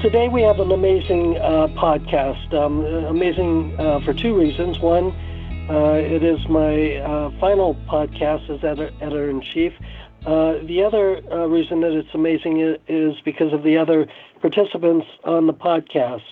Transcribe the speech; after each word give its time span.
today 0.00 0.28
we 0.28 0.40
have 0.40 0.58
an 0.60 0.72
amazing 0.72 1.36
uh, 1.36 1.66
podcast. 1.68 2.54
Um, 2.54 2.84
amazing 2.84 3.78
uh, 3.78 4.00
for 4.00 4.14
two 4.14 4.34
reasons. 4.34 4.78
One, 4.78 5.12
uh, 5.68 5.92
it 5.92 6.22
is 6.22 6.48
my 6.48 6.96
uh, 6.96 7.30
final 7.38 7.74
podcast 7.86 8.48
as 8.48 8.64
editor 8.64 9.28
in 9.28 9.42
chief. 9.42 9.74
Uh, 10.24 10.54
the 10.62 10.82
other 10.82 11.20
reason 11.48 11.82
that 11.82 11.92
it's 11.92 12.14
amazing 12.14 12.78
is 12.88 13.20
because 13.24 13.52
of 13.52 13.62
the 13.62 13.76
other 13.76 14.06
participants 14.40 15.06
on 15.24 15.46
the 15.46 15.52
podcast. 15.52 16.22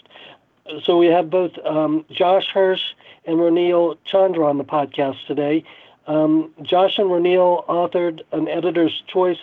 So 0.82 0.96
we 0.96 1.06
have 1.06 1.28
both 1.28 1.52
um, 1.66 2.06
Josh 2.10 2.46
Hirsch 2.52 2.94
and 3.26 3.36
Ronil 3.36 3.98
Chandra 4.04 4.46
on 4.46 4.56
the 4.56 4.64
podcast 4.64 5.26
today. 5.26 5.62
Um, 6.06 6.52
Josh 6.62 6.98
and 6.98 7.10
Ronil 7.10 7.66
authored 7.66 8.22
an 8.32 8.48
editor's 8.48 9.02
choice 9.06 9.40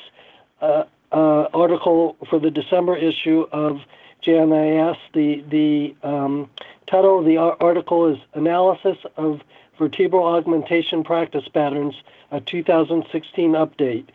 uh, 0.61 0.85
article 1.11 2.17
for 2.27 2.39
the 2.39 2.49
December 2.49 2.95
issue 2.97 3.45
of 3.51 3.81
JNIS. 4.25 4.97
The 5.13 5.43
the 5.49 5.95
um, 6.07 6.49
title 6.87 7.19
of 7.19 7.25
the 7.25 7.37
article 7.37 8.07
is 8.07 8.17
"Analysis 8.33 8.97
of 9.17 9.41
Vertebral 9.77 10.25
Augmentation 10.25 11.03
Practice 11.03 11.47
Patterns: 11.47 11.95
A 12.31 12.41
2016 12.41 13.51
Update." 13.51 14.05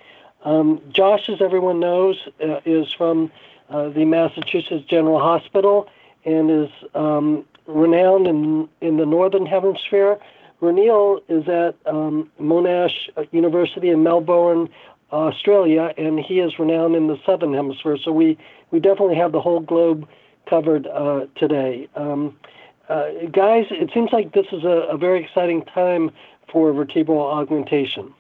Um, 0.45 0.81
Josh, 0.91 1.29
as 1.29 1.41
everyone 1.41 1.81
knows, 1.81 2.17
uh, 2.43 2.61
is 2.65 2.93
from 2.93 3.31
uh, 3.69 3.91
the 3.91 4.05
Massachusetts 4.05 4.85
General 4.89 5.21
Hospital 5.21 5.89
and 6.25 6.51
is 6.51 6.71
um, 6.95 7.45
renowned 7.67 8.27
in 8.27 8.69
in 8.81 8.97
the 8.97 9.07
Northern 9.07 9.47
Hemisphere 9.47 10.19
Ronil 10.61 11.23
is 11.29 11.49
at 11.49 11.75
um, 11.87 12.31
Monash 12.41 13.09
University 13.33 13.89
in 13.89 14.03
Melbourne, 14.03 14.69
Australia, 15.13 15.93
and 15.97 16.19
he 16.21 16.41
is 16.41 16.59
renowned 16.59 16.95
in 16.95 17.09
the 17.09 17.19
Southern 17.27 17.55
Hemisphere. 17.55 17.99
So 18.03 18.13
we, 18.13 18.39
we 18.71 18.81
definitely 18.81 19.17
have 19.17 19.33
the 19.33 19.41
whole 19.41 19.61
globe 19.61 20.09
covered 20.49 20.87
uh, 20.87 21.27
today. 21.37 21.89
Um, 21.95 22.39
uh, 22.89 23.11
guys, 23.31 23.67
it 23.71 23.91
seems 23.95 24.11
like 24.13 24.33
this 24.33 24.47
is 24.53 24.65
a, 24.65 24.89
a, 24.91 24.97
very 24.97 25.23
exciting 25.23 25.65
time 25.65 26.11
for 26.51 26.73
vertebral 26.73 27.21
augmentation. 27.21 28.13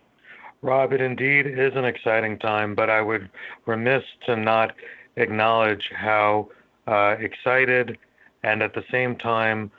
Rob, 0.62 0.92
it 0.92 1.00
indeed 1.00 1.46
is 1.46 1.74
an 1.74 1.84
exciting 1.84 2.38
time, 2.38 2.74
but 2.74 2.88
I 2.88 3.00
would 3.00 3.28
remiss 3.66 4.04
to 4.26 4.36
not 4.36 4.74
acknowledge 5.16 5.90
how 5.92 6.50
uh, 6.86 7.16
excited 7.18 7.98
and 8.42 8.62
at 8.62 8.74
the 8.74 8.84
same 8.90 9.16
time 9.16 9.70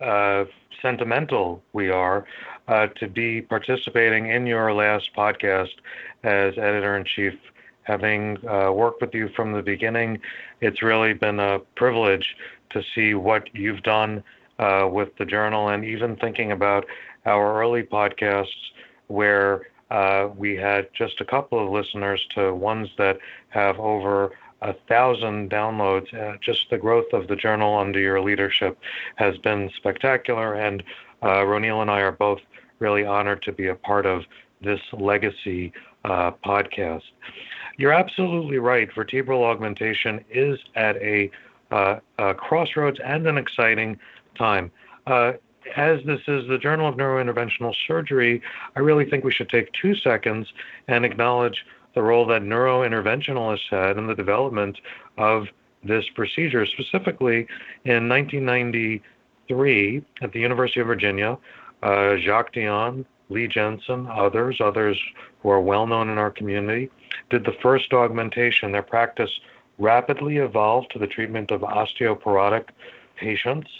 uh, 0.00 0.44
sentimental 0.82 1.62
we 1.72 1.90
are 1.90 2.24
uh, 2.68 2.86
to 2.98 3.08
be 3.08 3.42
participating 3.42 4.30
in 4.30 4.46
your 4.46 4.72
last 4.72 5.10
podcast 5.16 5.74
as 6.22 6.56
editor 6.58 6.96
in 6.96 7.04
chief. 7.04 7.34
Having 7.84 8.46
uh, 8.46 8.70
worked 8.70 9.00
with 9.00 9.14
you 9.14 9.30
from 9.34 9.52
the 9.52 9.62
beginning, 9.62 10.20
it's 10.60 10.82
really 10.82 11.14
been 11.14 11.40
a 11.40 11.58
privilege 11.74 12.36
to 12.70 12.82
see 12.94 13.14
what 13.14 13.48
you've 13.54 13.82
done 13.82 14.22
uh, 14.58 14.86
with 14.90 15.08
the 15.18 15.24
journal 15.24 15.68
and 15.68 15.84
even 15.84 16.16
thinking 16.16 16.52
about 16.52 16.84
our 17.24 17.58
early 17.60 17.82
podcasts 17.82 18.46
where 19.06 19.68
uh, 19.90 20.28
we 20.36 20.54
had 20.54 20.88
just 20.92 21.20
a 21.20 21.24
couple 21.24 21.64
of 21.64 21.72
listeners 21.72 22.24
to 22.34 22.54
ones 22.54 22.88
that 22.98 23.18
have 23.48 23.78
over 23.78 24.32
a 24.62 24.74
thousand 24.88 25.50
downloads. 25.50 26.12
Uh, 26.14 26.36
just 26.40 26.68
the 26.70 26.78
growth 26.78 27.12
of 27.12 27.28
the 27.28 27.36
journal 27.36 27.76
under 27.76 28.00
your 28.00 28.20
leadership 28.20 28.78
has 29.16 29.36
been 29.38 29.70
spectacular, 29.76 30.54
and 30.54 30.82
uh, 31.22 31.42
Ronil 31.42 31.82
and 31.82 31.90
I 31.90 32.00
are 32.00 32.12
both 32.12 32.40
really 32.78 33.04
honored 33.04 33.42
to 33.42 33.52
be 33.52 33.68
a 33.68 33.74
part 33.74 34.06
of 34.06 34.24
this 34.62 34.80
legacy 34.92 35.72
uh, 36.04 36.32
podcast. 36.44 37.02
You're 37.76 37.92
absolutely 37.92 38.58
right. 38.58 38.92
Vertebral 38.92 39.44
augmentation 39.44 40.24
is 40.30 40.58
at 40.74 40.96
a, 40.96 41.30
uh, 41.70 42.00
a 42.18 42.34
crossroads 42.34 42.98
and 43.04 43.26
an 43.26 43.38
exciting 43.38 43.98
time. 44.36 44.70
Uh, 45.06 45.32
as 45.76 46.00
this 46.04 46.20
is 46.26 46.48
the 46.48 46.58
Journal 46.58 46.88
of 46.88 46.96
Neurointerventional 46.96 47.74
Surgery, 47.86 48.42
I 48.74 48.80
really 48.80 49.08
think 49.08 49.24
we 49.24 49.32
should 49.32 49.48
take 49.48 49.72
two 49.72 49.94
seconds 49.94 50.52
and 50.88 51.04
acknowledge 51.04 51.64
the 51.94 52.02
role 52.02 52.26
that 52.26 52.42
neurointerventionalists 52.42 53.68
had 53.70 53.96
in 53.96 54.06
the 54.06 54.14
development 54.14 54.78
of 55.16 55.48
this 55.82 56.08
procedure. 56.14 56.66
Specifically, 56.66 57.46
in 57.84 58.08
1993, 58.08 60.04
at 60.22 60.32
the 60.32 60.40
University 60.40 60.80
of 60.80 60.86
Virginia, 60.86 61.38
uh, 61.82 62.16
Jacques 62.16 62.52
Dion, 62.52 63.04
Lee 63.30 63.46
Jensen, 63.46 64.06
others, 64.08 64.60
others 64.60 65.00
who 65.42 65.50
are 65.50 65.60
well 65.60 65.86
known 65.86 66.08
in 66.08 66.18
our 66.18 66.30
community, 66.30 66.90
did 67.30 67.44
the 67.44 67.56
first 67.62 67.92
augmentation. 67.92 68.72
Their 68.72 68.82
practice 68.82 69.40
rapidly 69.78 70.38
evolved 70.38 70.90
to 70.92 70.98
the 70.98 71.06
treatment 71.06 71.50
of 71.50 71.60
osteoporotic 71.60 72.68
patients 73.16 73.70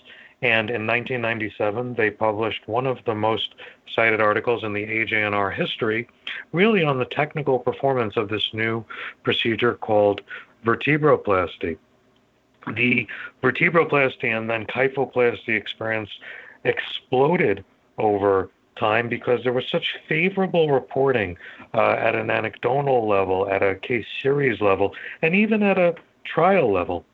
and 0.41 0.71
in 0.71 0.87
1997, 0.87 1.95
they 1.95 2.11
published 2.11 2.69
one 2.69 2.87
of 2.87 2.99
the 3.05 3.15
most 3.15 3.55
cited 3.93 4.21
articles 4.21 4.63
in 4.63 4.73
the 4.73 4.87
AJNR 4.87 5.53
history, 5.53 6.09
really 6.53 6.85
on 6.85 6.99
the 6.99 7.05
technical 7.05 7.59
performance 7.59 8.17
of 8.17 8.29
this 8.29 8.55
new 8.55 8.85
procedure 9.25 9.75
called 9.75 10.21
vertebroplasty. 10.65 11.77
The 12.75 13.09
vertebroplasty 13.43 14.37
and 14.37 14.49
then 14.49 14.67
kyphoplasty 14.67 15.57
experience 15.57 16.11
exploded 16.65 17.65
over 17.97 18.51
time 18.77 19.09
because 19.09 19.43
there 19.43 19.53
was 19.53 19.69
such 19.69 19.97
favorable 20.09 20.71
reporting 20.71 21.37
uh, 21.75 21.93
at 21.93 22.15
an 22.15 22.31
anecdotal 22.31 23.09
level, 23.09 23.49
at 23.49 23.63
a 23.63 23.75
case 23.75 24.07
series 24.23 24.61
level, 24.61 24.95
and 25.23 25.35
even 25.35 25.63
at 25.65 25.79
a 25.79 25.97
trial 26.25 26.73
level. 26.73 27.05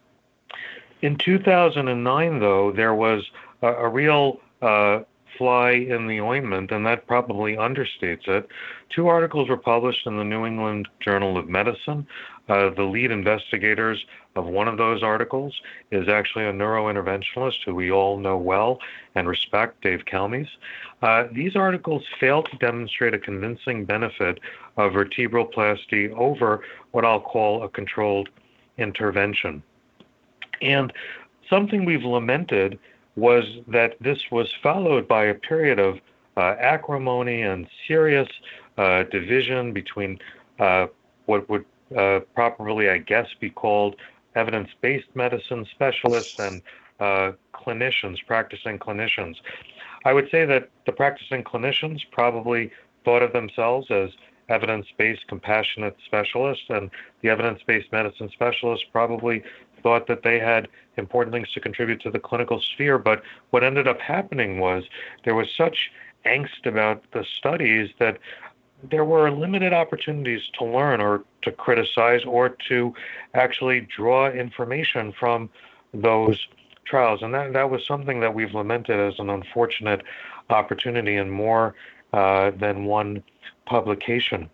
In 1.05 1.17
2009, 1.17 2.39
though, 2.39 2.73
there 2.73 2.95
was 2.95 3.31
a, 3.61 3.67
a 3.75 3.89
real 3.91 4.41
uh, 4.63 5.01
fly 5.37 5.73
in 5.73 6.07
the 6.07 6.23
ointment, 6.23 6.73
and 6.73 6.87
that 6.87 7.07
probably 7.07 7.57
understates 7.57 8.27
it. 8.27 8.49
Two 8.89 9.09
articles 9.09 9.51
were 9.51 9.59
published 9.59 10.07
in 10.07 10.17
the 10.17 10.25
New 10.25 10.47
England 10.47 10.89
Journal 11.01 11.37
of 11.37 11.47
Medicine. 11.47 12.07
Uh, 12.49 12.71
the 12.71 12.85
lead 12.85 13.11
investigators 13.11 14.03
of 14.35 14.47
one 14.47 14.67
of 14.67 14.79
those 14.79 15.03
articles 15.03 15.61
is 15.91 16.09
actually 16.09 16.47
a 16.47 16.53
neurointerventionalist 16.55 17.63
who 17.67 17.75
we 17.75 17.93
all 17.93 18.17
know 18.17 18.39
well 18.39 18.79
and 19.15 19.29
respect, 19.29 19.83
Dave 19.83 20.07
Kallmes. 20.07 20.49
Uh, 21.03 21.25
these 21.31 21.55
articles 21.55 22.03
failed 22.19 22.49
to 22.51 22.57
demonstrate 22.57 23.13
a 23.13 23.19
convincing 23.19 23.85
benefit 23.85 24.41
of 24.79 24.93
vertebroplasty 24.93 26.13
over 26.13 26.63
what 26.93 27.05
I'll 27.05 27.21
call 27.21 27.63
a 27.63 27.69
controlled 27.69 28.31
intervention. 28.79 29.63
And 30.65 30.93
something 31.49 31.85
we've 31.85 32.05
lamented 32.05 32.79
was 33.17 33.45
that 33.69 33.97
this 34.01 34.19
was 34.33 34.53
followed 34.63 35.07
by 35.07 35.25
a 35.25 35.35
period 35.35 35.79
of 35.79 36.01
uh, 36.37 36.57
acrimony 36.59 37.43
and 37.43 37.69
serious 37.87 38.29
uh, 38.77 39.05
division 39.05 39.73
between 39.73 40.19
uh, 40.59 40.87
what 41.27 41.49
would 41.49 41.65
uh, 41.97 42.21
properly, 42.35 42.89
I 42.89 42.99
guess, 42.99 43.29
be 43.39 43.51
called 43.51 43.97
evidence 44.35 44.71
based 44.81 45.07
medicine 45.15 45.65
specialists 45.71 46.41
and 46.41 46.61
uh, 46.99 47.33
clinicians, 47.53 48.19
practicing 48.27 48.79
clinicians. 48.79 49.37
I 50.05 50.13
would 50.13 50.29
say 50.31 50.45
that 50.45 50.71
the 50.87 50.93
practicing 50.93 51.45
clinicians 51.45 52.01
probably 52.11 52.73
thought 53.05 53.23
of 53.23 53.33
themselves 53.33 53.91
as 53.91 54.11
evidence 54.49 54.87
based 54.97 55.27
compassionate 55.29 55.97
specialists, 56.05 56.67
and 56.69 56.91
the 57.23 57.29
evidence 57.29 57.61
based 57.67 57.91
medicine 57.93 58.29
specialists 58.31 58.87
probably 58.93 59.43
thought 59.85 60.09
that 60.09 60.25
they 60.25 60.41
had 60.41 60.67
important 60.97 61.33
things 61.33 61.53
to 61.53 61.61
contribute 61.61 62.01
to 62.01 62.11
the 62.11 62.19
clinical 62.19 62.61
sphere. 62.61 62.99
But 62.99 63.23
what 63.51 63.63
ended 63.63 63.87
up 63.87 64.01
happening 64.01 64.59
was 64.59 64.83
there 65.25 65.37
was 65.37 65.49
such 65.55 65.93
angst 66.27 66.67
about 66.67 67.05
the 67.13 67.25
studies 67.25 67.91
that 68.01 68.19
there 68.91 69.05
were 69.05 69.31
limited 69.31 69.73
opportunities 69.73 70.43
to 70.59 70.65
learn 70.65 71.01
or 71.01 71.23
to 71.43 71.53
criticize 71.53 72.23
or 72.25 72.49
to 72.69 72.93
actually 73.35 73.81
draw 73.81 74.31
information 74.31 75.13
from 75.13 75.49
those 75.93 76.49
trials. 76.85 77.23
And 77.23 77.33
that, 77.35 77.53
that 77.53 77.71
was 77.71 77.87
something 77.87 78.21
that 78.21 78.35
we've 78.35 78.55
lamented 78.55 78.99
as 78.99 79.19
an 79.19 79.31
unfortunate 79.31 80.03
opportunity 80.51 81.17
in 81.17 81.31
more 81.31 81.75
uh, 82.13 82.51
than 82.51 82.85
one 82.85 83.23
publication. 83.67 84.51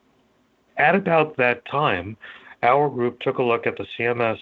At 0.77 0.95
about 0.95 1.37
that 1.37 1.65
time, 1.67 2.17
our 2.63 2.89
group 2.89 3.21
took 3.21 3.39
a 3.39 3.43
look 3.43 3.67
at 3.67 3.77
the 3.77 3.87
CMS 3.99 4.39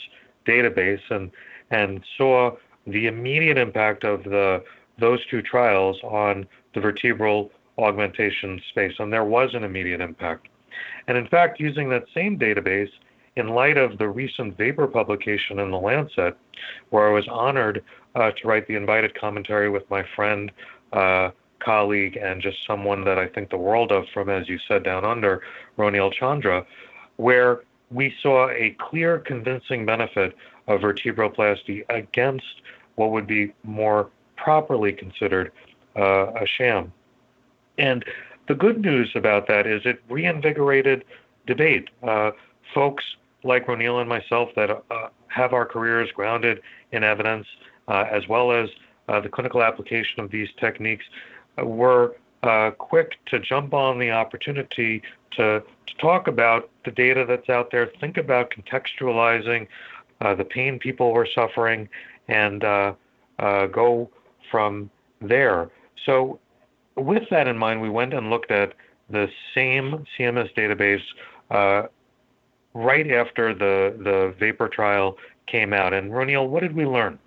database 0.49 1.03
and 1.11 1.31
and 1.71 2.03
saw 2.17 2.57
the 2.87 3.07
immediate 3.07 3.59
impact 3.59 4.05
of 4.05 4.25
the 4.25 4.65
those 4.99 5.25
two 5.27 5.43
trials 5.43 5.97
on 6.03 6.47
the 6.75 6.81
vertebral 6.81 7.51
augmentation 7.79 8.61
space, 8.71 8.95
and 8.99 9.13
there 9.13 9.25
was 9.25 9.55
an 9.55 9.63
immediate 9.63 10.01
impact. 10.01 10.49
And 11.07 11.17
in 11.17 11.27
fact, 11.29 11.61
using 11.61 11.89
that 11.91 12.05
same 12.15 12.39
database, 12.39 12.91
in 13.37 13.49
light 13.49 13.77
of 13.77 13.99
the 13.99 14.09
recent 14.09 14.59
VAPOUR 14.59 14.89
publication 14.89 15.61
in 15.61 15.71
the 15.71 15.79
Lancet, 15.79 16.37
where 16.91 17.09
I 17.09 17.13
was 17.13 17.29
honored 17.29 17.85
uh, 18.17 18.33
to 18.33 18.49
write 18.49 18.67
the 18.67 18.75
invited 18.75 19.15
commentary 19.15 19.71
with 19.71 19.89
my 19.91 20.05
friend, 20.17 20.51
uh, 20.93 21.31
colleague, 21.61 22.19
and 22.21 22.43
just 22.43 22.59
someone 22.67 23.05
that 23.05 23.19
I 23.19 23.29
think 23.29 23.51
the 23.51 23.57
world 23.57 23.93
of 23.93 24.05
from, 24.13 24.29
as 24.29 24.49
you 24.49 24.59
said, 24.67 24.83
down 24.83 25.05
under, 25.05 25.43
Ronil 25.79 26.13
Chandra, 26.13 26.67
where 27.17 27.61
we 27.91 28.15
saw 28.23 28.51
a 28.51 28.77
clear, 28.79 29.19
convincing 29.19 29.87
benefit 29.87 30.37
of 30.67 30.81
vertebroplasty 30.81 31.85
against 31.89 32.63
what 32.97 33.11
would 33.11 33.27
be 33.27 33.53
more 33.65 34.11
properly 34.37 34.93
considered 34.93 35.53
uh, 35.97 36.33
a 36.35 36.47
sham. 36.47 36.93
And 37.79 38.05
the 38.49 38.55
good 38.55 38.81
news 38.81 39.13
about 39.15 39.47
that 39.49 39.67
is 39.67 39.83
it 39.85 40.03
reinvigorated 40.09 41.05
debate. 41.47 41.89
Uh, 42.03 42.33
folks 42.75 43.05
like 43.45 43.67
Ronil 43.67 44.01
and 44.01 44.09
myself 44.09 44.51
that 44.57 44.71
uh, 44.71 45.09
have 45.29 45.53
our 45.53 45.65
careers 45.65 46.11
grounded 46.13 46.61
in 46.93 47.05
evidence, 47.05 47.47
uh, 47.87 48.05
as 48.11 48.27
well 48.29 48.53
as 48.53 48.69
uh, 49.09 49.21
the 49.21 49.29
clinical 49.29 49.63
application 49.63 50.21
of 50.21 50.31
these 50.31 50.49
techniques, 50.59 51.05
uh, 52.43 52.71
quick 52.73 53.17
to 53.27 53.39
jump 53.39 53.75
on 53.75 53.99
the 53.99 54.11
opportunity 54.11 55.03
to, 55.33 55.61
to 55.89 55.95
talk 55.99 56.29
about 56.29 56.71
the 56.85 56.91
data 56.91 57.25
that's 57.27 57.49
out 57.49 57.71
there, 57.71 57.91
think 58.01 58.17
about 58.17 58.51
contextualizing 58.51 59.67
the 60.21 60.45
pain 60.45 60.79
people 60.79 61.13
were 61.13 61.29
suffering, 61.33 61.89
and 62.27 62.61
go 62.61 64.11
from 64.51 64.91
there. 65.21 65.71
So 66.05 66.39
with 66.97 67.29
that 67.31 67.47
in 67.49 67.57
mind, 67.57 67.81
we 67.81 67.91
went 67.91 68.15
and 68.15 68.31
looked 68.31 68.51
at 68.51 68.75
the 69.11 69.29
same 69.55 70.05
CMS 70.17 70.55
database 70.55 71.03
uh, 71.51 71.89
right 72.75 73.11
after 73.11 73.55
the, 73.55 73.97
the 73.99 74.35
VAPOUR 74.39 74.69
trial 74.69 75.17
came 75.47 75.73
out. 75.73 75.95
And 75.95 76.11
Ronil, 76.11 76.49
what 76.49 76.61
did 76.61 76.75
we 76.75 76.85
learn? 76.85 77.19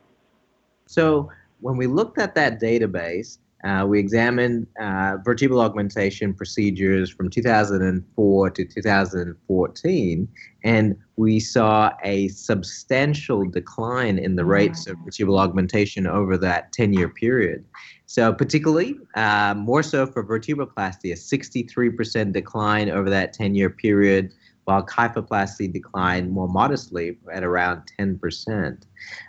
So 0.85 1.31
when 1.61 1.77
we 1.77 1.87
looked 1.87 2.19
at 2.19 2.35
that 2.35 2.61
database, 2.61 3.39
uh, 3.63 3.85
we 3.87 3.99
examined 3.99 4.65
uh, 4.79 5.17
vertebral 5.23 5.61
augmentation 5.61 6.33
procedures 6.33 7.11
from 7.11 7.29
2004 7.29 8.49
to 8.49 8.65
2014, 8.65 10.27
and 10.63 10.95
we 11.15 11.39
saw 11.39 11.91
a 12.03 12.27
substantial 12.29 13.45
decline 13.45 14.17
in 14.17 14.35
the 14.35 14.45
rates 14.45 14.87
of 14.87 14.97
vertebral 15.05 15.37
augmentation 15.37 16.07
over 16.07 16.37
that 16.37 16.71
10 16.71 16.93
year 16.93 17.09
period. 17.09 17.63
So, 18.07 18.33
particularly, 18.33 18.97
uh, 19.15 19.53
more 19.55 19.83
so 19.83 20.05
for 20.05 20.23
vertebroplasty, 20.23 21.11
a 21.11 21.15
63% 21.15 22.33
decline 22.33 22.89
over 22.89 23.09
that 23.09 23.31
10 23.33 23.55
year 23.55 23.69
period, 23.69 24.33
while 24.65 24.85
kyphoplasty 24.85 25.71
declined 25.71 26.31
more 26.31 26.47
modestly 26.47 27.17
at 27.33 27.43
around 27.43 27.83
10%. 27.99 28.83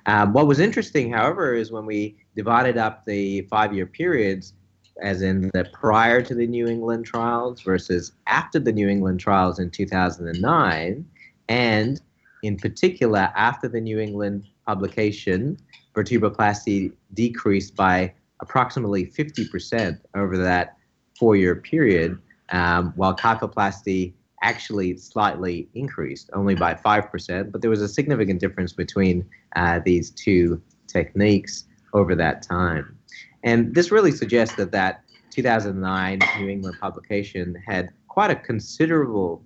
Um, 0.07 0.33
what 0.33 0.47
was 0.47 0.61
interesting, 0.61 1.13
however, 1.13 1.55
is 1.55 1.73
when 1.73 1.87
we 1.87 2.17
divided 2.37 2.77
up 2.77 3.05
the 3.05 3.43
five 3.43 3.75
year 3.75 3.87
periods, 3.87 4.55
as 5.01 5.23
in 5.23 5.51
the 5.55 5.67
prior 5.73 6.23
to 6.23 6.35
the 6.35 6.47
New 6.47 6.67
England 6.67 7.07
trials 7.07 7.63
versus 7.63 8.13
after 8.27 8.59
the 8.59 8.73
New 8.73 8.89
England 8.89 9.21
trials 9.21 9.59
in 9.59 9.71
2009, 9.71 11.05
and 11.49 12.01
in 12.43 12.57
particular 12.57 13.33
after 13.35 13.69
the 13.69 13.81
New 13.81 13.99
England 13.99 14.45
publication, 14.67 15.59
vertebroplasty 15.95 16.93
decreased 17.15 17.75
by 17.75 18.13
approximately 18.41 19.07
50% 19.07 19.99
over 20.15 20.37
that 20.37 20.77
four 21.19 21.37
year 21.37 21.57
period, 21.57 22.19
um, 22.51 22.93
while 22.97 23.17
kyphoplasty 23.17 24.13
actually 24.43 24.97
slightly 24.97 25.69
increased, 25.75 26.31
only 26.33 26.55
by 26.55 26.75
5%. 26.75 27.51
But 27.51 27.61
there 27.61 27.71
was 27.71 27.81
a 27.81 27.89
significant 27.89 28.41
difference 28.41 28.73
between 28.73 29.25
uh, 29.57 29.81
these 29.85 30.11
two 30.11 30.61
techniques 30.87 31.65
over 31.95 32.15
that 32.17 32.43
time. 32.43 32.99
And 33.45 33.75
this 33.75 33.91
really 33.91 34.13
suggests 34.13 34.55
that 34.57 34.73
that 34.73 35.03
2009 35.31 36.21
New 36.39 36.49
England 36.49 36.77
publication 36.81 37.57
had 37.67 37.91
quite 38.09 38.31
a 38.31 38.37
considerable 38.37 39.43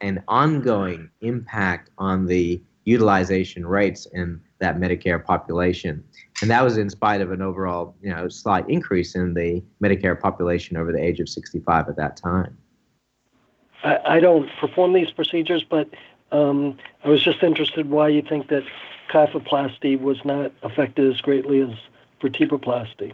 and 0.00 0.22
ongoing 0.28 1.10
impact 1.20 1.90
on 1.98 2.26
the 2.26 2.62
utilization 2.84 3.66
rates 3.66 4.06
in 4.12 4.40
that 4.58 4.76
Medicare 4.78 5.24
population. 5.24 6.02
And 6.40 6.50
that 6.50 6.62
was 6.62 6.76
in 6.76 6.90
spite 6.90 7.20
of 7.20 7.30
an 7.30 7.42
overall, 7.42 7.94
you 8.02 8.10
know, 8.10 8.28
slight 8.28 8.68
increase 8.68 9.14
in 9.14 9.34
the 9.34 9.62
Medicare 9.82 10.18
population 10.18 10.76
over 10.76 10.92
the 10.92 11.02
age 11.02 11.20
of 11.20 11.28
65 11.28 11.88
at 11.88 11.96
that 11.96 12.16
time. 12.16 12.56
I, 13.84 13.98
I 14.16 14.20
don't 14.20 14.48
perform 14.60 14.92
these 14.92 15.10
procedures, 15.10 15.64
but 15.64 15.88
um, 16.30 16.78
I 17.04 17.08
was 17.08 17.22
just 17.22 17.42
interested 17.42 17.90
why 17.90 18.08
you 18.08 18.22
think 18.22 18.48
that 18.48 18.64
kyphoplasty 19.10 20.00
was 20.00 20.24
not 20.24 20.52
affected 20.62 21.12
as 21.12 21.20
greatly 21.20 21.60
as 21.60 21.70
vertebroplasty. 22.20 23.12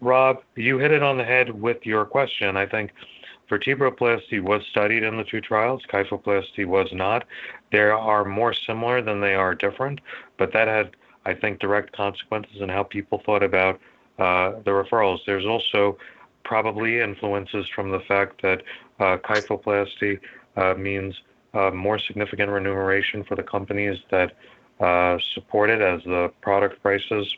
Rob, 0.00 0.42
you 0.56 0.78
hit 0.78 0.90
it 0.90 1.02
on 1.02 1.16
the 1.16 1.24
head 1.24 1.60
with 1.60 1.86
your 1.86 2.04
question. 2.04 2.56
I 2.56 2.66
think 2.66 2.90
vertebroplasty 3.48 4.42
was 4.42 4.62
studied 4.68 5.04
in 5.04 5.16
the 5.16 5.24
two 5.24 5.40
trials, 5.40 5.82
kyphoplasty 5.88 6.66
was 6.66 6.88
not. 6.92 7.24
They 7.70 7.78
are 7.78 8.24
more 8.24 8.52
similar 8.52 9.00
than 9.00 9.20
they 9.20 9.34
are 9.34 9.54
different, 9.54 10.00
but 10.36 10.52
that 10.52 10.68
had 10.68 10.96
I 11.24 11.34
think, 11.34 11.60
direct 11.60 11.92
consequences 11.92 12.60
in 12.60 12.68
how 12.68 12.82
people 12.82 13.22
thought 13.24 13.42
about 13.42 13.80
uh, 14.18 14.52
the 14.64 14.70
referrals. 14.70 15.20
There's 15.26 15.46
also 15.46 15.98
probably 16.44 17.00
influences 17.00 17.66
from 17.74 17.90
the 17.90 18.00
fact 18.00 18.42
that 18.42 18.62
uh, 19.00 19.16
kyphoplasty 19.18 20.18
uh, 20.56 20.74
means 20.74 21.14
uh, 21.54 21.70
more 21.70 21.98
significant 21.98 22.50
remuneration 22.50 23.24
for 23.24 23.36
the 23.36 23.42
companies 23.42 23.98
that 24.10 24.32
uh, 24.80 25.18
support 25.34 25.70
it 25.70 25.80
as 25.80 26.02
the 26.04 26.32
product 26.40 26.82
prices 26.82 27.36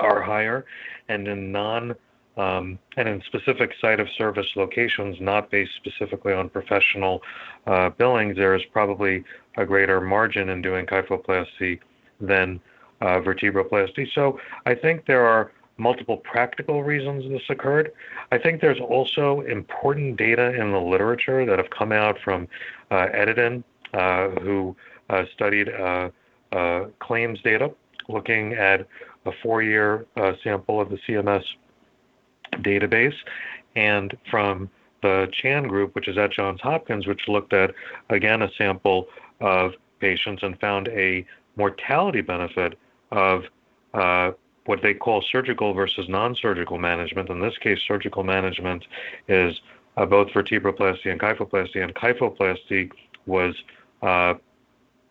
are 0.00 0.22
higher, 0.22 0.64
and 1.08 1.26
in 1.26 1.50
non 1.50 1.94
um, 2.36 2.78
and 2.96 3.08
in 3.08 3.20
specific 3.22 3.72
site 3.80 3.98
of 3.98 4.08
service 4.16 4.46
locations, 4.54 5.20
not 5.20 5.50
based 5.50 5.72
specifically 5.74 6.32
on 6.32 6.48
professional 6.48 7.20
uh, 7.66 7.90
billings, 7.90 8.36
there 8.36 8.54
is 8.54 8.62
probably 8.72 9.24
a 9.56 9.66
greater 9.66 10.00
margin 10.00 10.48
in 10.50 10.62
doing 10.62 10.86
kyphoplasty 10.86 11.80
than 12.20 12.60
uh, 13.00 13.18
vertebroplasty. 13.18 14.06
So 14.14 14.38
I 14.66 14.76
think 14.76 15.06
there 15.06 15.26
are 15.26 15.50
multiple 15.78 16.16
practical 16.18 16.82
reasons 16.82 17.24
this 17.30 17.48
occurred. 17.48 17.92
I 18.32 18.38
think 18.38 18.60
there's 18.60 18.80
also 18.80 19.40
important 19.42 20.16
data 20.16 20.52
in 20.60 20.72
the 20.72 20.80
literature 20.80 21.46
that 21.46 21.58
have 21.58 21.70
come 21.70 21.92
out 21.92 22.18
from 22.22 22.48
uh, 22.90 23.06
Edidin, 23.14 23.62
uh, 23.94 24.28
who 24.40 24.76
uh, 25.08 25.24
studied 25.32 25.68
uh, 25.70 26.10
uh, 26.52 26.86
claims 26.98 27.40
data 27.42 27.70
looking 28.08 28.54
at 28.54 28.86
a 29.26 29.32
four-year 29.42 30.06
uh, 30.16 30.32
sample 30.42 30.80
of 30.80 30.88
the 30.88 30.98
CMS 31.06 31.44
database, 32.54 33.14
and 33.76 34.16
from 34.30 34.70
the 35.02 35.28
Chan 35.32 35.68
group, 35.68 35.94
which 35.94 36.08
is 36.08 36.16
at 36.16 36.32
Johns 36.32 36.60
Hopkins, 36.60 37.06
which 37.06 37.28
looked 37.28 37.52
at, 37.52 37.72
again, 38.08 38.42
a 38.42 38.50
sample 38.56 39.08
of 39.40 39.74
patients 40.00 40.42
and 40.42 40.58
found 40.58 40.88
a 40.88 41.24
mortality 41.56 42.20
benefit 42.20 42.78
of 43.12 43.44
what 44.68 44.82
they 44.82 44.92
call 44.92 45.24
surgical 45.32 45.72
versus 45.72 46.06
non-surgical 46.10 46.76
management. 46.76 47.30
In 47.30 47.40
this 47.40 47.56
case, 47.56 47.78
surgical 47.88 48.22
management 48.22 48.84
is 49.26 49.58
uh, 49.96 50.04
both 50.04 50.28
vertebroplasty 50.28 51.06
and 51.06 51.18
kyphoplasty, 51.18 51.82
and 51.82 51.94
kyphoplasty 51.94 52.90
was 53.24 53.54
uh, 54.02 54.34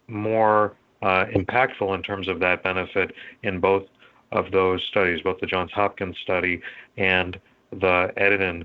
more 0.08 0.76
uh, 1.02 1.26
impactful 1.36 1.96
in 1.96 2.04
terms 2.04 2.28
of 2.28 2.40
that 2.40 2.62
benefit 2.62 3.16
in 3.42 3.60
both 3.60 3.86
of 4.32 4.52
those 4.52 4.84
studies, 4.84 5.22
both 5.22 5.40
the 5.40 5.48
Johns 5.48 5.72
Hopkins 5.72 6.18
study 6.22 6.62
and 6.98 7.40
the 7.72 8.14
Edidin 8.16 8.64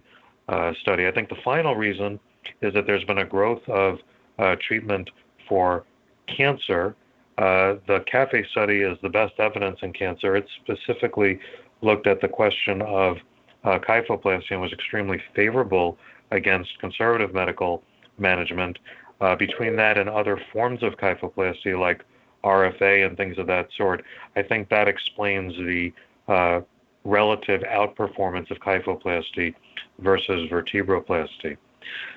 uh, 0.50 0.74
study. 0.82 1.06
I 1.06 1.10
think 1.10 1.30
the 1.30 1.40
final 1.42 1.74
reason 1.74 2.20
is 2.60 2.74
that 2.74 2.86
there's 2.86 3.04
been 3.04 3.18
a 3.18 3.24
growth 3.24 3.66
of 3.66 3.98
uh, 4.38 4.56
treatment 4.60 5.08
for 5.48 5.84
cancer 6.26 6.94
uh, 7.42 7.74
the 7.88 8.04
CAFE 8.06 8.46
study 8.52 8.82
is 8.82 8.96
the 9.02 9.08
best 9.08 9.32
evidence 9.40 9.80
in 9.82 9.92
cancer. 9.92 10.36
It 10.36 10.46
specifically 10.62 11.40
looked 11.80 12.06
at 12.06 12.20
the 12.20 12.28
question 12.28 12.80
of 12.82 13.16
uh, 13.64 13.80
kyphoplasty 13.80 14.52
and 14.52 14.60
was 14.60 14.72
extremely 14.72 15.20
favorable 15.34 15.98
against 16.30 16.78
conservative 16.78 17.34
medical 17.34 17.82
management. 18.16 18.78
Uh, 19.20 19.34
between 19.34 19.74
that 19.74 19.98
and 19.98 20.08
other 20.08 20.40
forms 20.52 20.84
of 20.84 20.92
kyphoplasty 20.98 21.76
like 21.76 22.04
RFA 22.44 23.04
and 23.04 23.16
things 23.16 23.36
of 23.38 23.48
that 23.48 23.68
sort, 23.76 24.04
I 24.36 24.42
think 24.42 24.68
that 24.68 24.86
explains 24.86 25.52
the 25.56 25.92
uh, 26.28 26.60
relative 27.02 27.62
outperformance 27.62 28.52
of 28.52 28.58
kyphoplasty 28.58 29.56
versus 29.98 30.48
vertebroplasty. 30.48 31.56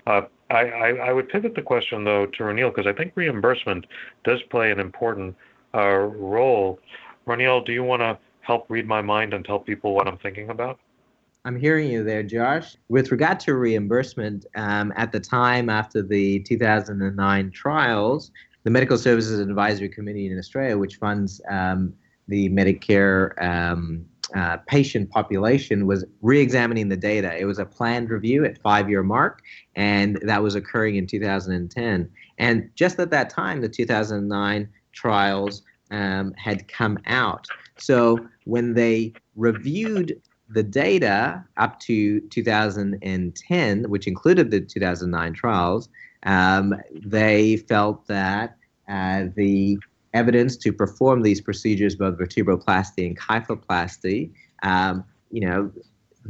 Uh, 0.06 0.22
I, 0.50 0.66
I, 0.66 0.90
I, 1.08 1.14
would 1.14 1.30
pivot 1.30 1.56
the 1.56 1.62
question, 1.62 2.04
though, 2.04 2.28
to 2.28 2.44
Ronil, 2.44 2.74
because 2.74 2.88
I 2.88 2.94
think 2.94 3.14
reimbursement 3.16 3.88
does 4.24 4.42
play 4.44 4.72
an 4.72 4.80
important 4.80 5.36
uh, 5.74 5.98
role. 5.98 6.80
Ronil, 7.28 7.66
do 7.66 7.74
you 7.74 7.84
want 7.84 8.02
to 8.02 8.18
help 8.42 8.66
read 8.70 8.88
my 8.88 9.02
mind 9.02 9.34
and 9.34 9.44
tell 9.44 9.60
people 9.60 9.96
what 9.96 10.08
I'm 10.08 10.18
thinking 10.18 10.50
about? 10.50 10.80
I'm 11.46 11.60
hearing 11.60 11.92
you 11.92 12.04
there, 12.04 12.24
Josh. 12.24 12.76
With 12.90 13.12
regard 13.12 13.40
to 13.42 13.56
reimbursement, 13.56 14.46
um, 14.56 14.94
at 14.96 15.12
the 15.12 15.20
time 15.20 15.70
after 15.70 16.02
the 16.02 16.40
2009 16.40 17.52
trials, 17.52 18.32
the 18.64 18.72
Medical 18.72 18.98
Services 18.98 19.40
Advisory 19.40 19.90
Committee 19.90 20.28
in 20.28 20.38
Australia, 20.38 20.78
which 20.78 20.96
funds 20.96 21.42
um, 21.50 21.94
the 22.28 22.50
Medicare 22.50 23.40
um, 23.44 24.06
uh, 24.34 24.58
patient 24.68 25.10
population 25.12 25.86
was 25.86 26.06
re-examining 26.22 26.90
the 26.90 26.98
data. 26.98 27.38
It 27.40 27.46
was 27.46 27.60
a 27.60 27.66
planned 27.66 28.10
review 28.10 28.44
at 28.44 28.62
five-year 28.62 29.04
mark, 29.04 29.42
and 29.76 30.18
that 30.24 30.42
was 30.42 30.56
occurring 30.56 30.96
in 30.96 31.06
2010. 31.06 32.10
And 32.38 32.70
just 32.76 33.00
at 33.00 33.12
that 33.12 33.30
time, 33.30 33.62
the 33.62 33.70
2009 33.70 34.68
trials 34.94 35.62
um, 35.92 36.34
had 36.38 36.68
come 36.68 36.98
out. 37.06 37.48
So 37.78 38.18
when 38.46 38.74
they 38.74 39.14
reviewed 39.36 40.20
the 40.50 40.64
data 40.64 41.44
up 41.58 41.80
to 41.82 42.20
2010, 42.22 43.90
which 43.90 44.08
included 44.08 44.52
the 44.52 44.62
2009 44.62 45.34
trials, 45.34 45.90
um, 46.24 46.74
they 46.94 47.58
felt 47.58 48.08
that 48.08 48.58
uh, 48.88 49.26
the 49.36 49.78
evidence 50.16 50.58
to 50.58 50.74
perform 50.74 51.22
these 51.22 51.42
procedures, 51.42 51.96
both 51.96 52.18
vertebroplasty 52.18 53.06
and 53.06 53.20
kyphoplasty, 53.20 54.32
um, 54.64 55.04
you 55.30 55.42
know, 55.42 55.72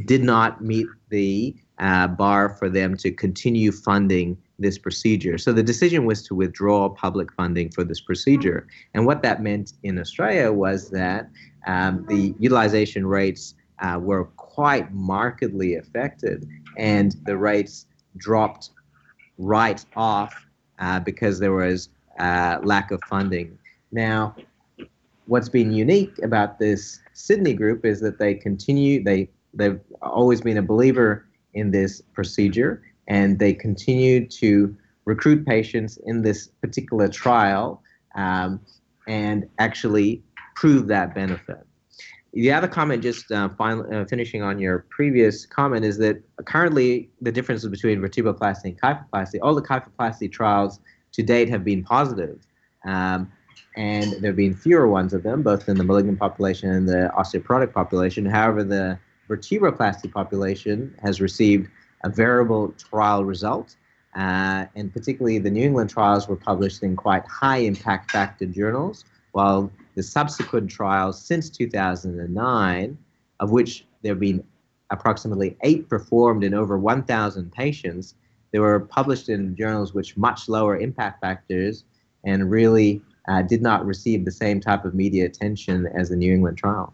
did 0.05 0.23
not 0.23 0.61
meet 0.61 0.87
the 1.09 1.55
uh, 1.79 2.07
bar 2.07 2.49
for 2.57 2.67
them 2.69 2.97
to 2.97 3.11
continue 3.11 3.71
funding 3.71 4.37
this 4.57 4.77
procedure. 4.77 5.37
So 5.37 5.53
the 5.53 5.63
decision 5.63 6.05
was 6.05 6.23
to 6.23 6.35
withdraw 6.35 6.89
public 6.89 7.31
funding 7.33 7.69
for 7.69 7.83
this 7.83 8.01
procedure. 8.01 8.67
And 8.93 9.05
what 9.05 9.21
that 9.23 9.41
meant 9.41 9.73
in 9.83 9.99
Australia 9.99 10.51
was 10.51 10.89
that 10.91 11.29
um, 11.67 12.05
the 12.07 12.33
utilization 12.39 13.05
rates 13.05 13.55
uh, 13.79 13.99
were 14.01 14.25
quite 14.37 14.93
markedly 14.93 15.75
affected, 15.75 16.47
and 16.77 17.15
the 17.25 17.37
rates 17.37 17.85
dropped 18.17 18.69
right 19.37 19.83
off 19.97 20.33
uh, 20.79 20.99
because 21.01 21.39
there 21.39 21.53
was 21.53 21.89
uh, 22.19 22.59
lack 22.63 22.91
of 22.91 23.01
funding. 23.09 23.57
Now, 23.91 24.35
what's 25.27 25.49
been 25.49 25.71
unique 25.71 26.17
about 26.23 26.59
this 26.59 26.99
Sydney 27.13 27.53
group 27.53 27.85
is 27.85 27.99
that 28.01 28.19
they 28.19 28.35
continue, 28.35 29.03
they, 29.03 29.29
they've 29.53 29.79
always 30.01 30.41
been 30.41 30.57
a 30.57 30.61
believer 30.61 31.25
in 31.53 31.71
this 31.71 32.01
procedure, 32.13 32.83
and 33.07 33.39
they 33.39 33.53
continue 33.53 34.27
to 34.27 34.75
recruit 35.05 35.45
patients 35.45 35.97
in 36.05 36.21
this 36.21 36.47
particular 36.61 37.07
trial 37.07 37.81
um, 38.15 38.59
and 39.07 39.47
actually 39.59 40.23
prove 40.55 40.87
that 40.87 41.13
benefit. 41.13 41.65
The 42.33 42.51
other 42.51 42.67
comment, 42.67 43.01
just 43.01 43.31
uh, 43.31 43.47
uh, 43.57 44.05
finishing 44.05 44.41
on 44.41 44.59
your 44.59 44.85
previous 44.89 45.45
comment, 45.45 45.85
is 45.85 45.97
that 45.99 46.21
currently 46.43 47.09
the 47.21 47.31
differences 47.31 47.69
between 47.69 48.01
vertebroplasty 48.01 48.65
and 48.65 48.81
kyphoplasty, 48.81 49.39
all 49.41 49.55
the 49.55 49.61
kyphoplasty 49.61 50.29
trials 50.29 50.81
to 51.13 51.23
date 51.23 51.47
have 51.49 51.63
been 51.63 51.81
positive. 51.81 52.45
Um, 52.83 53.31
and 53.75 54.13
there 54.13 54.31
have 54.31 54.35
been 54.35 54.55
fewer 54.55 54.87
ones 54.87 55.13
of 55.13 55.23
them, 55.23 55.41
both 55.41 55.67
in 55.67 55.77
the 55.77 55.83
malignant 55.83 56.19
population 56.19 56.69
and 56.69 56.87
the 56.87 57.11
osteoporotic 57.17 57.73
population. 57.73 58.25
However, 58.25 58.63
the 58.63 58.99
vertebroplasty 59.29 60.11
population 60.11 60.95
has 61.01 61.19
received 61.21 61.69
a 62.03 62.09
variable 62.09 62.73
trial 62.77 63.25
result, 63.25 63.75
uh, 64.15 64.65
and 64.75 64.93
particularly 64.93 65.39
the 65.39 65.49
New 65.49 65.63
England 65.63 65.89
trials 65.89 66.27
were 66.27 66.35
published 66.35 66.83
in 66.83 66.95
quite 66.95 67.25
high 67.27 67.57
impact 67.57 68.11
factor 68.11 68.45
journals, 68.45 69.03
while 69.31 69.71
the 69.95 70.03
subsequent 70.03 70.69
trials 70.69 71.21
since 71.21 71.49
2009, 71.49 72.97
of 73.39 73.51
which 73.51 73.85
there 74.01 74.13
have 74.13 74.19
been 74.19 74.43
approximately 74.91 75.57
eight 75.63 75.89
performed 75.89 76.43
in 76.43 76.53
over 76.53 76.77
1,000 76.77 77.51
patients, 77.51 78.15
they 78.51 78.59
were 78.59 78.79
published 78.79 79.27
in 79.29 79.55
journals 79.55 79.93
which 79.93 80.15
much 80.15 80.47
lower 80.47 80.77
impact 80.77 81.19
factors 81.21 81.83
and 82.23 82.49
really 82.49 83.01
uh, 83.27 83.41
did 83.41 83.61
not 83.61 83.85
receive 83.85 84.25
the 84.25 84.31
same 84.31 84.59
type 84.59 84.85
of 84.85 84.93
media 84.93 85.25
attention 85.25 85.87
as 85.87 86.09
the 86.09 86.15
New 86.15 86.33
England 86.33 86.57
trial. 86.57 86.93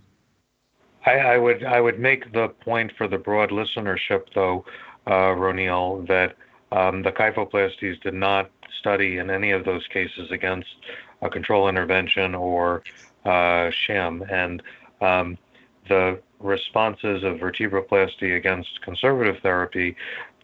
I, 1.05 1.11
I 1.11 1.37
would 1.37 1.63
I 1.63 1.81
would 1.81 1.99
make 1.99 2.31
the 2.31 2.49
point 2.49 2.91
for 2.97 3.07
the 3.07 3.17
broad 3.17 3.49
listenership, 3.49 4.27
though, 4.35 4.65
uh, 5.07 5.33
Ronil, 5.33 6.07
that 6.07 6.35
um, 6.71 7.01
the 7.01 7.11
kyphoplasties 7.11 7.99
did 8.01 8.13
not 8.13 8.51
study 8.79 9.17
in 9.17 9.29
any 9.29 9.51
of 9.51 9.65
those 9.65 9.85
cases 9.87 10.31
against 10.31 10.69
a 11.21 11.29
control 11.29 11.67
intervention 11.67 12.35
or 12.35 12.83
uh, 13.25 13.69
sham. 13.71 14.23
And 14.29 14.63
um, 15.01 15.37
the 15.87 16.19
responses 16.39 17.23
of 17.23 17.37
vertebroplasty 17.37 18.35
against 18.35 18.81
conservative 18.81 19.39
therapy 19.41 19.95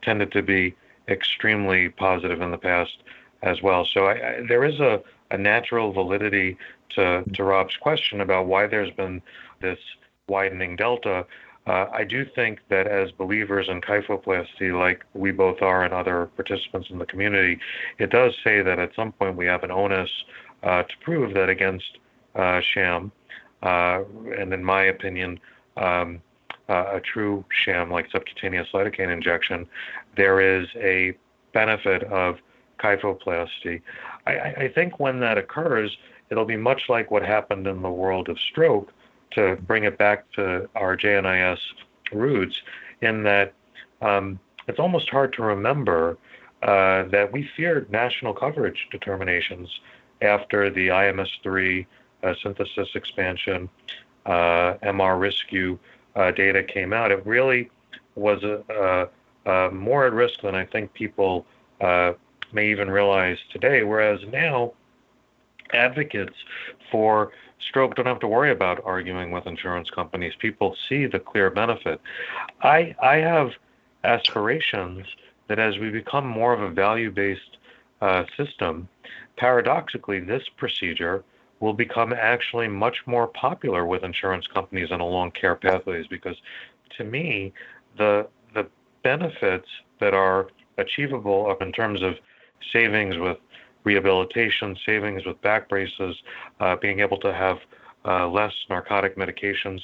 tended 0.01 0.32
to 0.32 0.41
be 0.41 0.75
extremely 1.08 1.89
positive 1.89 2.41
in 2.41 2.51
the 2.51 2.58
past 2.58 2.98
as 3.44 3.62
well. 3.62 3.86
So 3.86 4.06
I, 4.06 4.13
I, 4.13 4.46
there 4.48 4.63
is 4.63 4.79
a, 4.79 5.01
a 5.32 5.38
natural 5.38 5.92
validity 5.92 6.58
to, 6.96 7.24
to 7.34 7.44
Rob's 7.44 7.76
question 7.78 8.22
about 8.22 8.48
why 8.48 8.68
there's 8.68 8.92
been 8.92 9.22
this 9.62 9.80
widening 10.28 10.76
delta. 10.76 11.26
Uh, 11.66 11.86
I 11.92 12.06
do 12.06 12.26
think 12.26 12.60
that 12.70 12.88
as 12.88 13.12
believers 13.12 13.68
in 13.70 13.82
kyphoplasty, 13.82 14.78
like 14.78 15.04
we 15.14 15.32
both 15.32 15.62
are 15.62 15.84
and 15.84 15.94
other 15.94 16.28
participants 16.38 16.90
in 16.90 16.98
the 16.98 17.06
community, 17.06 17.60
it 18.00 18.10
does 18.10 18.34
say 18.44 18.62
that 18.62 18.80
at 18.80 18.96
some 18.96 19.12
point 19.12 19.36
we 19.36 19.46
have 19.48 19.64
an 19.64 19.72
onus 19.72 20.10
uh, 20.64 20.84
to 20.84 20.98
prove 21.02 21.34
that 21.34 21.50
against 21.50 21.98
uh, 22.36 22.62
sham, 22.74 23.12
uh, 23.64 24.02
and 24.38 24.54
in 24.54 24.64
my 24.64 24.84
opinion, 24.84 25.40
um, 25.76 26.22
a 26.70 27.00
true 27.00 27.46
sham 27.64 27.90
like 27.90 28.10
subcutaneous 28.12 28.68
lidocaine 28.74 29.12
injection, 29.12 29.68
there 30.16 30.42
is 30.42 30.68
a 30.76 31.18
benefit 31.54 32.04
of 32.04 32.38
kyphoplasty. 32.78 33.82
I, 34.26 34.32
I 34.34 34.72
think 34.74 35.00
when 35.00 35.20
that 35.20 35.38
occurs, 35.38 35.98
it'll 36.30 36.46
be 36.46 36.58
much 36.58 36.90
like 36.90 37.12
what 37.12 37.24
happened 37.24 37.68
in 37.68 37.82
the 37.82 37.90
world 37.92 38.30
of 38.30 38.40
stroke, 38.40 38.92
to 39.32 39.58
bring 39.68 39.84
it 39.84 39.98
back 39.98 40.30
to 40.32 40.70
our 40.76 40.96
JNIS 40.96 41.60
roots, 42.14 42.62
in 43.02 43.24
that 43.24 43.54
um, 44.02 44.40
it's 44.68 44.80
almost 44.80 45.10
hard 45.10 45.34
to 45.34 45.44
remember 45.44 46.18
uh, 46.64 47.04
that 47.04 47.32
we 47.32 47.50
feared 47.56 47.90
national 47.92 48.34
coverage 48.34 48.88
determinations 48.92 49.80
after 50.22 50.70
the 50.70 50.88
IMS3 50.88 51.86
uh, 52.24 52.34
synthesis 52.42 52.90
expansion 52.96 53.70
uh, 54.26 54.74
MR 54.84 55.20
rescue 55.20 55.78
uh, 56.16 56.32
data 56.32 56.64
came 56.64 56.94
out. 56.94 57.12
It 57.12 57.26
really 57.26 57.70
was 58.16 58.44
a, 58.44 59.10
a, 59.46 59.52
a 59.52 59.72
more 59.72 60.06
at 60.06 60.14
risk 60.14 60.42
than 60.42 60.56
I 60.56 60.66
think 60.66 60.94
people 60.94 61.46
uh, 61.80 62.14
may 62.51 62.70
even 62.70 62.89
realize 62.89 63.38
today. 63.51 63.84
Whereas 63.84 64.20
now, 64.32 64.74
advocates 65.74 66.36
for 66.92 67.32
stroke 67.60 67.96
don't 67.96 68.06
have 68.06 68.20
to 68.20 68.27
worry 68.27 68.51
about 68.51 68.82
arguing 68.86 69.32
with 69.32 69.46
insurance 69.46 69.89
companies. 69.89 70.34
People 70.39 70.75
see 70.88 71.06
the 71.06 71.20
clear 71.20 71.50
benefit. 71.50 72.00
I 72.62 72.96
I 73.01 73.18
have 73.18 73.51
aspirations 74.04 75.06
that 75.48 75.60
as 75.60 75.77
we 75.77 75.89
become 75.89 76.27
more 76.27 76.54
of 76.54 76.62
a 76.62 76.70
value-based 76.70 77.58
uh, 78.01 78.24
system, 78.36 78.88
paradoxically, 79.38 80.20
this 80.20 80.44
procedure 80.58 81.24
will 81.60 81.74
become 81.74 82.13
actually 82.13 82.68
much 82.68 82.98
more 83.06 83.27
popular 83.27 83.86
with 83.86 84.04
insurance 84.04 84.46
companies 84.48 84.89
and 84.92 85.01
along 85.01 85.32
care 85.32 85.56
pathways 85.56 86.06
because 86.08 86.38
to 86.96 87.04
me 87.04 87.51
the 87.98 88.27
the 88.54 88.68
benefits 89.04 89.68
that 90.00 90.13
are 90.13 90.48
achievable 90.77 91.56
in 91.60 91.72
terms 91.72 92.01
of 92.04 92.16
savings 92.72 93.18
with 93.18 93.38
rehabilitation, 93.84 94.76
savings 94.86 95.26
with 95.26 95.42
back 95.42 95.70
braces, 95.70 96.16
uh, 96.60 96.76
being 96.76 97.00
able 97.00 97.18
to 97.18 97.34
have 97.34 97.58
uh, 98.06 98.28
less 98.28 98.54
narcotic 98.70 99.18
medications, 99.18 99.82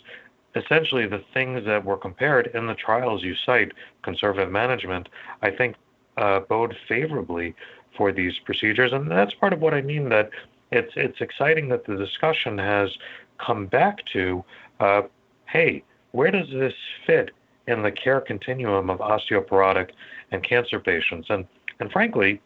essentially 0.55 1.07
the 1.07 1.23
things 1.33 1.65
that 1.65 1.83
were 1.83 1.97
compared 1.97 2.47
in 2.47 2.67
the 2.67 2.75
trials 2.75 3.23
you 3.23 3.35
cite, 3.45 3.71
conservative 4.03 4.51
management, 4.51 5.09
I 5.41 5.51
think 5.51 5.75
uh, 6.17 6.41
bode 6.41 6.75
favorably 6.87 7.55
for 7.97 8.11
these 8.11 8.33
procedures. 8.45 8.93
And 8.93 9.09
that's 9.09 9.33
part 9.33 9.53
of 9.53 9.61
what 9.61 9.73
I 9.73 9.81
mean 9.81 10.09
that 10.09 10.29
it's 10.71 10.93
it's 10.95 11.21
exciting 11.21 11.69
that 11.69 11.85
the 11.85 11.95
discussion 11.95 12.57
has 12.57 12.89
come 13.37 13.67
back 13.67 13.99
to, 14.13 14.43
uh, 14.79 15.03
hey, 15.45 15.83
where 16.11 16.31
does 16.31 16.49
this 16.49 16.73
fit 17.05 17.31
in 17.67 17.83
the 17.83 17.91
care 17.91 18.21
continuum 18.21 18.89
of 18.89 18.99
osteoporotic 18.99 19.91
and 20.31 20.43
cancer 20.43 20.79
patients? 20.79 21.27
And 21.29 21.45
and 21.79 21.91
frankly, 21.91 22.41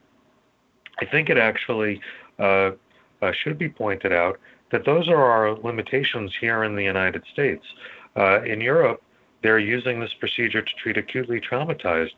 I 1.00 1.06
think 1.06 1.30
it 1.30 1.38
actually 1.38 2.02
uh, 2.40 2.72
uh, 3.22 3.32
should 3.32 3.58
be 3.58 3.70
pointed 3.70 4.14
out 4.14 4.40
that 4.72 4.86
those 4.86 5.08
are 5.08 5.24
our 5.24 5.54
limitations 5.58 6.36
here 6.40 6.64
in 6.64 6.76
the 6.76 6.84
United 6.84 7.24
States. 7.32 7.66
Uh, 8.16 8.42
in 8.44 8.60
Europe, 8.60 9.02
they're 9.44 9.60
using 9.60 10.00
this 10.00 10.14
procedure 10.20 10.62
to 10.62 10.72
treat 10.82 10.98
acutely 10.98 11.40
traumatized 11.40 12.16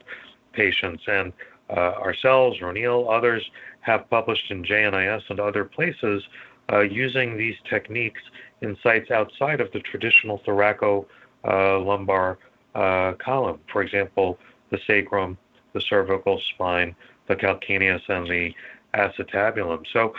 patients, 0.54 1.04
and 1.08 1.34
uh, 1.70 1.94
ourselves, 2.02 2.60
Ronil, 2.60 3.16
others 3.16 3.44
have 3.82 4.10
published 4.10 4.50
in 4.50 4.64
JNIS 4.64 5.24
and 5.30 5.40
other 5.40 5.66
places 5.66 6.24
uh, 6.72 6.80
using 6.80 7.38
these 7.38 7.56
techniques 7.70 8.22
in 8.62 8.78
sites 8.82 9.12
outside 9.12 9.62
of 9.62 9.72
the 9.72 9.80
traditional 9.80 10.40
thoracolumbar 10.40 12.38
uh, 12.76 13.14
column. 13.14 13.60
For 13.72 13.82
example, 13.82 14.40
the 14.70 14.80
sacrum, 14.88 15.38
the 15.74 15.82
cervical 15.82 16.42
spine, 16.54 16.96
the 17.30 17.36
calcaneus, 17.36 18.02
and 18.10 18.28
the 18.28 18.54
acetabulum. 18.94 19.86
So 19.94 20.14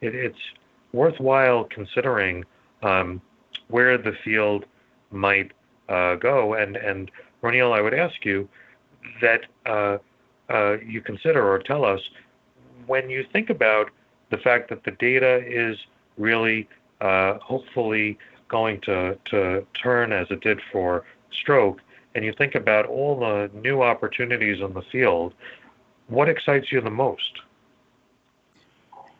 it, 0.00 0.14
it's 0.14 0.38
worthwhile 0.92 1.64
considering 1.64 2.44
um, 2.82 3.20
where 3.68 3.96
the 3.96 4.14
field 4.24 4.64
might 5.12 5.52
uh, 5.88 6.16
go. 6.16 6.54
And, 6.54 6.76
and 6.76 7.10
Ronil, 7.42 7.72
I 7.72 7.80
would 7.80 7.94
ask 7.94 8.24
you 8.24 8.48
that 9.20 9.42
uh, 9.66 9.98
uh, 10.48 10.78
you 10.84 11.00
consider 11.00 11.46
or 11.46 11.58
tell 11.58 11.84
us 11.84 12.00
when 12.86 13.08
you 13.08 13.24
think 13.32 13.50
about 13.50 13.90
the 14.30 14.38
fact 14.38 14.68
that 14.70 14.84
the 14.84 14.90
data 14.92 15.42
is 15.46 15.76
really, 16.18 16.68
uh, 17.00 17.34
hopefully, 17.38 18.18
going 18.48 18.80
to, 18.82 19.18
to 19.26 19.66
turn 19.82 20.12
as 20.12 20.26
it 20.30 20.40
did 20.40 20.60
for 20.70 21.04
stroke, 21.30 21.80
and 22.14 22.24
you 22.24 22.32
think 22.32 22.54
about 22.54 22.86
all 22.86 23.18
the 23.18 23.50
new 23.54 23.82
opportunities 23.82 24.60
in 24.60 24.72
the 24.74 24.82
field, 24.92 25.34
what 26.08 26.28
excites 26.28 26.70
you 26.72 26.80
the 26.80 26.90
most? 26.90 27.40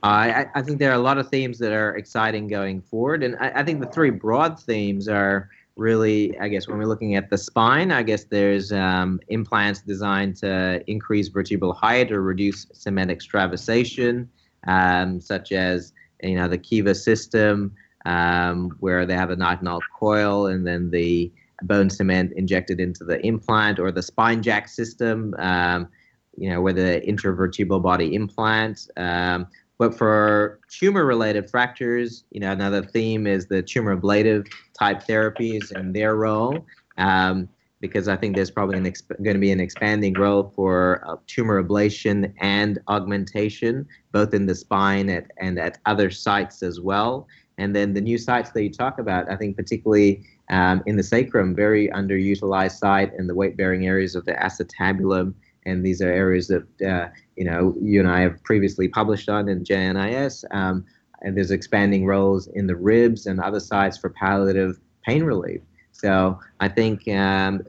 I, 0.02 0.46
I 0.54 0.60
think 0.60 0.78
there 0.78 0.90
are 0.90 0.96
a 0.96 0.98
lot 0.98 1.16
of 1.16 1.30
themes 1.30 1.58
that 1.60 1.72
are 1.72 1.96
exciting 1.96 2.46
going 2.46 2.82
forward, 2.82 3.22
and 3.22 3.36
I, 3.36 3.60
I 3.60 3.62
think 3.64 3.80
the 3.80 3.86
three 3.86 4.10
broad 4.10 4.60
themes 4.60 5.08
are 5.08 5.48
really, 5.76 6.38
I 6.38 6.48
guess, 6.48 6.68
when 6.68 6.78
we're 6.78 6.86
looking 6.86 7.16
at 7.16 7.30
the 7.30 7.38
spine, 7.38 7.90
I 7.90 8.02
guess 8.02 8.24
there's 8.24 8.70
um, 8.70 9.18
implants 9.28 9.80
designed 9.80 10.36
to 10.36 10.84
increase 10.86 11.28
vertebral 11.28 11.72
height 11.72 12.12
or 12.12 12.22
reduce 12.22 12.66
cement 12.72 13.10
extravasation, 13.10 14.28
um, 14.66 15.20
such 15.20 15.52
as 15.52 15.94
you 16.22 16.34
know 16.36 16.48
the 16.48 16.58
Kiva 16.58 16.94
system, 16.94 17.74
um, 18.04 18.76
where 18.80 19.06
they 19.06 19.14
have 19.14 19.30
a 19.30 19.36
nitinol 19.36 19.80
coil 19.98 20.46
and 20.46 20.66
then 20.66 20.90
the 20.90 21.32
bone 21.62 21.88
cement 21.88 22.32
injected 22.36 22.78
into 22.78 23.04
the 23.04 23.24
implant, 23.26 23.78
or 23.78 23.90
the 23.90 24.02
SpineJack 24.02 24.68
system, 24.68 25.34
um, 25.38 25.88
you 26.36 26.50
know, 26.50 26.60
with 26.60 26.76
the 26.76 27.02
intervertebral 27.06 27.82
body 27.82 28.14
implant. 28.14 28.88
Um, 28.96 29.46
but 29.78 29.96
for 29.96 30.60
tumor 30.68 31.04
related 31.04 31.50
fractures, 31.50 32.24
you 32.30 32.40
know, 32.40 32.52
another 32.52 32.82
theme 32.82 33.26
is 33.26 33.46
the 33.46 33.62
tumor 33.62 33.92
ablative 33.92 34.46
type 34.78 35.04
therapies 35.04 35.72
and 35.72 35.94
their 35.94 36.16
role. 36.16 36.64
Um, 36.96 37.48
because 37.80 38.08
I 38.08 38.16
think 38.16 38.34
there's 38.34 38.50
probably 38.50 38.78
exp- 38.80 39.22
going 39.22 39.34
to 39.34 39.40
be 39.40 39.50
an 39.50 39.60
expanding 39.60 40.14
role 40.14 40.50
for 40.56 41.04
uh, 41.06 41.16
tumor 41.26 41.62
ablation 41.62 42.32
and 42.40 42.78
augmentation, 42.88 43.86
both 44.10 44.32
in 44.32 44.46
the 44.46 44.54
spine 44.54 45.10
at, 45.10 45.30
and 45.36 45.58
at 45.58 45.76
other 45.84 46.10
sites 46.10 46.62
as 46.62 46.80
well. 46.80 47.26
And 47.58 47.76
then 47.76 47.92
the 47.92 48.00
new 48.00 48.16
sites 48.16 48.52
that 48.52 48.62
you 48.62 48.70
talk 48.70 48.98
about, 48.98 49.30
I 49.30 49.36
think 49.36 49.56
particularly 49.56 50.24
um, 50.48 50.82
in 50.86 50.96
the 50.96 51.02
sacrum, 51.02 51.54
very 51.54 51.88
underutilized 51.88 52.78
site 52.78 53.12
in 53.18 53.26
the 53.26 53.34
weight 53.34 53.56
bearing 53.56 53.86
areas 53.86 54.14
of 54.14 54.24
the 54.24 54.32
acetabulum 54.32 55.34
and 55.66 55.84
these 55.84 56.00
are 56.02 56.08
areas 56.08 56.48
that 56.48 56.82
uh, 56.82 57.08
you 57.36 57.44
know 57.44 57.74
you 57.80 58.00
and 58.00 58.08
I 58.08 58.20
have 58.20 58.42
previously 58.44 58.88
published 58.88 59.28
on 59.28 59.48
in 59.48 59.64
JNIS. 59.64 60.44
Um, 60.50 60.84
and 61.22 61.36
there's 61.36 61.50
expanding 61.50 62.04
roles 62.04 62.48
in 62.48 62.66
the 62.66 62.76
ribs 62.76 63.26
and 63.26 63.40
other 63.40 63.60
sites 63.60 63.96
for 63.96 64.10
palliative 64.10 64.78
pain 65.04 65.24
relief. 65.24 65.62
So 65.92 66.38
I 66.60 66.68
think 66.68 67.08
um, 67.08 67.62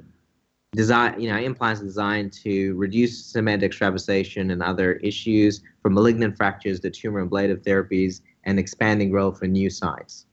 design, 0.73 1.19
you 1.19 1.29
know, 1.29 1.37
implants 1.37 1.81
designed 1.81 2.33
to 2.43 2.75
reduce 2.75 3.25
cement 3.25 3.63
extravasation 3.63 4.51
and 4.51 4.61
other 4.61 4.93
issues 4.95 5.61
for 5.81 5.89
malignant 5.89 6.35
fractures 6.35 6.81
the 6.81 6.91
tumor 6.91 7.19
and 7.19 7.27
ablative 7.27 7.61
therapies 7.61 8.21
and 8.43 8.59
expanding 8.59 9.11
role 9.11 9.31
for 9.31 9.47
new 9.47 9.69
sites. 9.69 10.25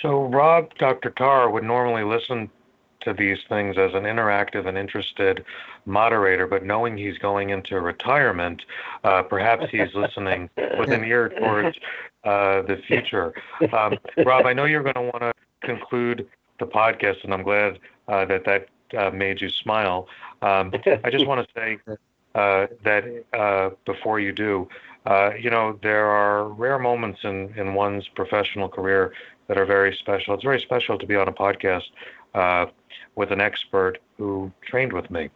So 0.00 0.24
Rob, 0.28 0.72
Dr. 0.78 1.10
Tarr 1.10 1.50
would 1.50 1.64
normally 1.64 2.04
listen 2.04 2.50
to 3.04 3.12
these 3.12 3.38
things 3.48 3.76
as 3.78 3.94
an 3.94 4.04
interactive 4.04 4.66
and 4.66 4.76
interested 4.76 5.44
moderator, 5.86 6.46
but 6.46 6.64
knowing 6.64 6.96
he's 6.96 7.18
going 7.18 7.50
into 7.50 7.80
retirement, 7.80 8.62
uh, 9.04 9.22
perhaps 9.22 9.66
he's 9.70 9.88
listening 9.94 10.48
with 10.78 10.90
an 10.90 11.04
ear 11.04 11.28
towards 11.28 11.76
uh, 12.24 12.62
the 12.62 12.80
future. 12.86 13.32
Um, 13.72 13.98
Rob, 14.24 14.46
I 14.46 14.52
know 14.52 14.64
you're 14.64 14.82
going 14.82 14.94
to 14.94 15.02
want 15.02 15.20
to 15.20 15.32
conclude 15.62 16.28
the 16.58 16.66
podcast, 16.66 17.24
and 17.24 17.34
I'm 17.34 17.42
glad 17.42 17.78
uh, 18.08 18.24
that 18.26 18.44
that 18.44 18.68
uh, 18.96 19.10
made 19.10 19.40
you 19.40 19.48
smile. 19.48 20.08
Um, 20.42 20.72
I 21.04 21.10
just 21.10 21.26
want 21.26 21.46
to 21.46 21.52
say 21.54 21.78
uh, 22.34 22.66
that 22.84 23.24
uh, 23.32 23.70
before 23.84 24.20
you 24.20 24.32
do, 24.32 24.68
you 25.38 25.50
know, 25.50 25.78
there 25.82 26.06
are 26.06 26.48
rare 26.48 26.78
moments 26.78 27.20
in, 27.24 27.52
in 27.56 27.74
one's 27.74 28.08
professional 28.08 28.68
career 28.68 29.12
that 29.48 29.58
are 29.58 29.66
very 29.66 29.94
special. 29.94 30.34
It's 30.34 30.44
very 30.44 30.60
special 30.60 30.98
to 30.98 31.06
be 31.06 31.16
on 31.16 31.28
a 31.28 31.32
podcast 31.32 31.90
uh, 32.34 32.66
with 33.14 33.30
an 33.30 33.40
expert 33.40 33.98
who 34.16 34.50
trained 34.62 34.92
with 34.92 35.10
me. 35.10 35.30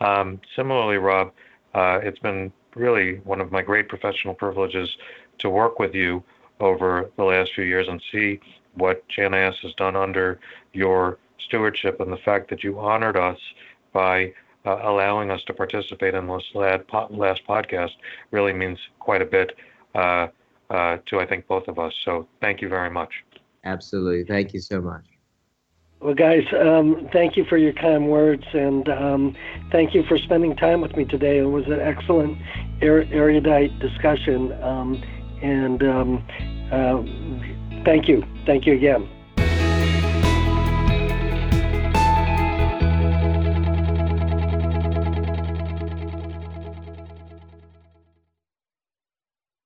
Um, 0.00 0.40
similarly, 0.54 0.98
Rob, 0.98 1.32
uh, 1.74 2.00
it's 2.02 2.18
been 2.18 2.52
really 2.74 3.16
one 3.24 3.40
of 3.40 3.50
my 3.50 3.62
great 3.62 3.88
professional 3.88 4.34
privileges 4.34 4.96
to 5.38 5.50
work 5.50 5.78
with 5.78 5.94
you 5.94 6.22
over 6.60 7.10
the 7.16 7.24
last 7.24 7.52
few 7.54 7.64
years 7.64 7.88
and 7.88 8.02
see 8.12 8.40
what 8.74 9.02
JNIS 9.08 9.56
has 9.62 9.72
done 9.74 9.96
under 9.96 10.38
your 10.72 11.18
stewardship 11.38 12.00
and 12.00 12.12
the 12.12 12.18
fact 12.18 12.50
that 12.50 12.62
you 12.62 12.78
honored 12.78 13.16
us 13.16 13.38
by 13.92 14.32
uh, 14.66 14.78
allowing 14.82 15.30
us 15.30 15.42
to 15.44 15.54
participate 15.54 16.14
in 16.14 16.26
this 16.26 16.44
last 16.54 17.46
podcast 17.46 17.92
really 18.30 18.52
means 18.52 18.78
quite 18.98 19.22
a 19.22 19.26
bit 19.26 19.56
uh, 19.94 20.26
uh, 20.70 20.98
to, 21.06 21.20
I 21.20 21.26
think, 21.26 21.46
both 21.46 21.68
of 21.68 21.78
us. 21.78 21.94
So 22.04 22.26
thank 22.40 22.60
you 22.60 22.68
very 22.68 22.90
much. 22.90 23.24
Absolutely. 23.64 24.24
Thank 24.24 24.52
you 24.52 24.60
so 24.60 24.80
much. 24.80 25.15
Well, 26.00 26.14
guys, 26.14 26.44
um, 26.52 27.08
thank 27.12 27.36
you 27.36 27.44
for 27.48 27.56
your 27.56 27.72
kind 27.72 28.08
words, 28.08 28.44
and 28.52 28.86
um, 28.90 29.36
thank 29.72 29.94
you 29.94 30.02
for 30.06 30.18
spending 30.18 30.54
time 30.54 30.82
with 30.82 30.94
me 30.94 31.06
today. 31.06 31.38
It 31.38 31.44
was 31.44 31.64
an 31.66 31.80
excellent, 31.80 32.38
er- 32.82 33.06
erudite 33.10 33.78
discussion, 33.80 34.52
um, 34.62 35.02
and 35.42 35.82
um, 35.82 36.24
uh, 36.70 37.82
thank 37.84 38.08
you. 38.08 38.22
Thank 38.44 38.66
you 38.66 38.74
again. 38.74 39.08